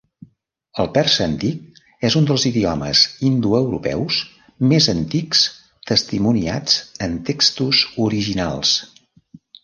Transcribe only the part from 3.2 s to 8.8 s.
indoeuropeus més antics testimoniats en textos originals.